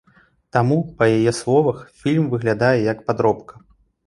Таму, 0.55 0.77
па 1.01 1.09
яе 1.17 1.33
словах, 1.41 1.77
фільм 2.01 2.25
выглядае 2.33 2.77
як 2.91 3.05
падробка. 3.13 3.53